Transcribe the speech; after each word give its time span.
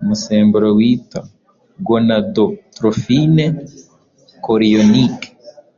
umusemburo 0.00 0.68
witwa 0.78 1.20
gonadotrophine 1.86 3.46
chorionique 4.44 5.28